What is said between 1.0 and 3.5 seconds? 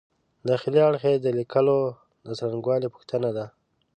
یې د لیکلو د څرنګوالي پوښتنه ده.